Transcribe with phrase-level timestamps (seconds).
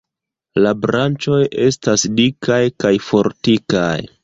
[0.63, 3.95] La branĉoj estas dikaj kaj fortikaj.